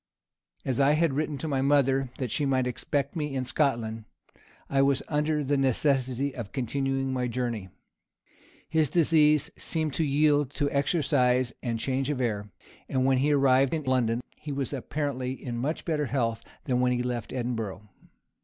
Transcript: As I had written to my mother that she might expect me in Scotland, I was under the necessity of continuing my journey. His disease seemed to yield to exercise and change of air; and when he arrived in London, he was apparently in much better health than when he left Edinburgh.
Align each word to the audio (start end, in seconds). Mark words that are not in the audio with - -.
As 0.65 0.79
I 0.79 0.93
had 0.93 1.13
written 1.13 1.37
to 1.37 1.47
my 1.47 1.61
mother 1.61 2.09
that 2.17 2.31
she 2.31 2.43
might 2.43 2.65
expect 2.65 3.15
me 3.15 3.35
in 3.35 3.45
Scotland, 3.45 4.05
I 4.67 4.81
was 4.81 5.03
under 5.07 5.43
the 5.43 5.57
necessity 5.57 6.33
of 6.33 6.51
continuing 6.51 7.13
my 7.13 7.27
journey. 7.27 7.69
His 8.67 8.89
disease 8.89 9.51
seemed 9.57 9.93
to 9.93 10.03
yield 10.03 10.49
to 10.55 10.71
exercise 10.71 11.53
and 11.61 11.77
change 11.77 12.09
of 12.09 12.19
air; 12.19 12.49
and 12.89 13.05
when 13.05 13.19
he 13.19 13.31
arrived 13.31 13.75
in 13.75 13.83
London, 13.83 14.21
he 14.37 14.51
was 14.51 14.73
apparently 14.73 15.33
in 15.33 15.57
much 15.57 15.85
better 15.85 16.07
health 16.07 16.43
than 16.63 16.79
when 16.81 16.93
he 16.93 17.03
left 17.03 17.31
Edinburgh. 17.31 17.87